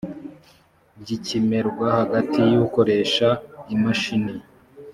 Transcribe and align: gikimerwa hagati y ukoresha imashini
gikimerwa 1.05 1.87
hagati 1.99 2.39
y 2.51 2.55
ukoresha 2.65 3.27
imashini 3.73 4.35